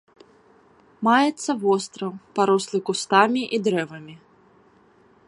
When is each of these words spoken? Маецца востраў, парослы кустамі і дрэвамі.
Маецца 1.07 1.51
востраў, 1.65 2.11
парослы 2.39 2.77
кустамі 2.87 3.41
і 3.59 3.63
дрэвамі. 3.69 4.15